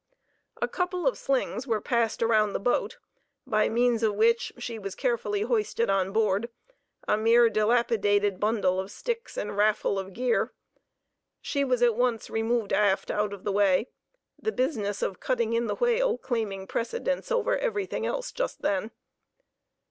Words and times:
A 0.59 0.67
couple 0.67 1.05
of 1.07 1.15
slings 1.15 1.67
were 1.67 1.79
passed 1.79 2.23
around 2.23 2.53
the 2.53 2.59
boat, 2.59 2.97
by 3.45 3.69
means 3.69 4.01
of 4.01 4.15
which, 4.15 4.51
she 4.57 4.79
was 4.79 4.95
carefully 4.95 5.43
hoisted 5.43 5.91
on 5.91 6.11
board, 6.11 6.49
a 7.07 7.15
mere 7.15 7.51
dilapidated 7.51 8.39
bundle 8.39 8.79
of 8.79 8.89
sticks 8.89 9.37
and 9.37 9.55
raffle 9.55 9.99
of 9.99 10.13
gear. 10.13 10.53
She 11.39 11.63
was 11.63 11.83
at 11.83 11.93
once 11.93 12.31
removed 12.31 12.73
aft 12.73 13.11
out 13.11 13.31
of 13.31 13.43
the 13.43 13.51
way, 13.51 13.89
the 14.41 14.51
business 14.51 15.03
of 15.03 15.19
cutting 15.19 15.53
in 15.53 15.67
the 15.67 15.75
whale 15.75 16.17
claiming 16.17 16.65
precedence 16.65 17.31
over 17.31 17.55
everything 17.59 18.03
else 18.03 18.31
just 18.31 18.63
then. 18.63 18.89